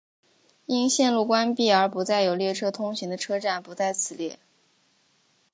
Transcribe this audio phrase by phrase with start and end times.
[0.65, 4.39] 因线路关闭而不再有列车通行的车站不在此列。